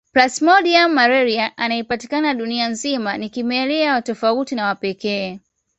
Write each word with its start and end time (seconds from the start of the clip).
Plasmodium 0.13 0.93
malariae 0.93 1.51
anayepatikana 1.57 2.33
dunia 2.33 2.67
nzima 2.69 3.17
ni 3.17 3.29
kimelea 3.29 3.93
wa 3.93 4.01
tofauti 4.01 4.55
na 4.55 4.65
wa 4.65 4.75
pekee 4.75 5.39